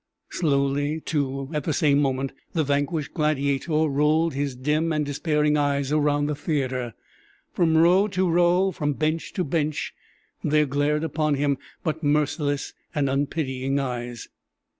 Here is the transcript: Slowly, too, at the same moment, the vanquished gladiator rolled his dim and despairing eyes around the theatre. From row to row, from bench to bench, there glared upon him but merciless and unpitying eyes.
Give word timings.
Slowly, 0.31 0.99
too, 0.99 1.51
at 1.53 1.63
the 1.63 1.73
same 1.73 1.99
moment, 2.01 2.31
the 2.53 2.63
vanquished 2.63 3.13
gladiator 3.13 3.83
rolled 3.87 4.33
his 4.33 4.55
dim 4.55 4.91
and 4.91 5.05
despairing 5.05 5.57
eyes 5.57 5.91
around 5.91 6.25
the 6.25 6.33
theatre. 6.35 6.95
From 7.53 7.77
row 7.77 8.07
to 8.07 8.27
row, 8.27 8.71
from 8.71 8.93
bench 8.93 9.31
to 9.33 9.43
bench, 9.43 9.93
there 10.43 10.65
glared 10.65 11.03
upon 11.03 11.35
him 11.35 11.59
but 11.83 12.01
merciless 12.01 12.73
and 12.95 13.07
unpitying 13.11 13.77
eyes. 13.79 14.27